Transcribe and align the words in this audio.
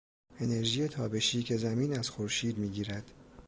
انرژی 0.39 0.87
تابشی 0.87 1.43
که 1.43 1.57
زمین 1.57 1.99
از 1.99 2.09
خورشید 2.09 2.57
میگیرد 2.57 3.11